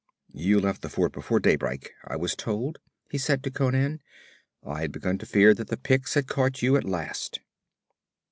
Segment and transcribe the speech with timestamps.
[0.33, 2.79] 'You left the fort before daybreak, I was told,'
[3.11, 4.01] he said to Conan.
[4.65, 7.39] 'I had begun to fear that the Picts had caught you at last.'